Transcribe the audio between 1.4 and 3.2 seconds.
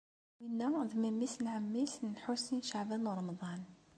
n ɛemmi-s n Lḥusin n Caɛban u